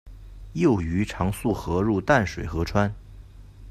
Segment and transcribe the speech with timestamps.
[0.53, 2.91] 幼鱼常溯河入淡水河川。